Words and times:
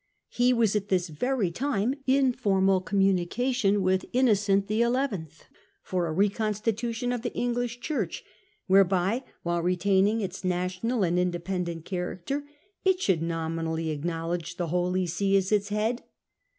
He 0.29 0.51
was 0.51 0.75
at 0.75 0.87
this 0.89 1.09
very 1.09 1.51
time 1.51 1.93
in 2.07 2.33
formal 2.33 2.81
communication 2.81 3.83
with 3.83 4.03
Innocent 4.13 4.67
XI. 4.67 4.83
for 5.83 6.07
a 6.07 6.11
reconstitution 6.11 7.11
of 7.11 7.21
the 7.21 7.31
English 7.35 7.79
Church, 7.81 8.23
whereby, 8.65 9.23
while 9.43 9.61
retaining 9.61 10.19
its 10.21 10.43
national 10.43 11.03
and 11.03 11.19
independent 11.19 11.85
character, 11.85 12.43
it 12.83 12.99
should 12.99 13.21
nominally 13.21 13.91
acknowledge 13.91 14.57
the 14.57 14.69
Holy 14.69 15.05
See 15.05 15.37
as 15.37 15.51
its 15.51 15.69
head. 15.69 16.01